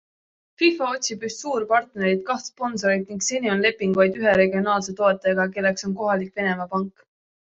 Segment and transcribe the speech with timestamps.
[0.59, 5.45] FIFA otsib üht suur partnerit, kaht sponsorit ning seni on leping vaid ühe regionaalse toetajaga,
[5.59, 7.07] kelleks on kohalik Venemaa pank.